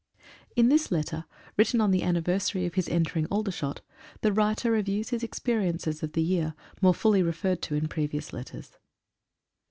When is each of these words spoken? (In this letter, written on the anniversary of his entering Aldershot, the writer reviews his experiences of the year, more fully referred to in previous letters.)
(In 0.55 0.69
this 0.69 0.91
letter, 0.91 1.25
written 1.57 1.79
on 1.79 1.91
the 1.91 2.01
anniversary 2.01 2.65
of 2.65 2.73
his 2.73 2.89
entering 2.89 3.27
Aldershot, 3.27 3.81
the 4.21 4.33
writer 4.33 4.71
reviews 4.71 5.09
his 5.09 5.21
experiences 5.21 6.01
of 6.01 6.13
the 6.13 6.23
year, 6.23 6.55
more 6.81 6.95
fully 6.95 7.21
referred 7.21 7.61
to 7.61 7.75
in 7.75 7.87
previous 7.87 8.33
letters.) 8.33 8.79